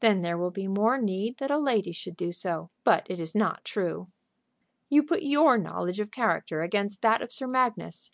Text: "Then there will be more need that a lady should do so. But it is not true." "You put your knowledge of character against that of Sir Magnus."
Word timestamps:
"Then 0.00 0.20
there 0.20 0.36
will 0.36 0.50
be 0.50 0.68
more 0.68 0.98
need 0.98 1.38
that 1.38 1.50
a 1.50 1.56
lady 1.56 1.92
should 1.92 2.14
do 2.14 2.30
so. 2.30 2.68
But 2.84 3.06
it 3.08 3.18
is 3.18 3.34
not 3.34 3.64
true." 3.64 4.08
"You 4.90 5.02
put 5.02 5.22
your 5.22 5.56
knowledge 5.56 5.98
of 5.98 6.10
character 6.10 6.60
against 6.60 7.00
that 7.00 7.22
of 7.22 7.32
Sir 7.32 7.46
Magnus." 7.46 8.12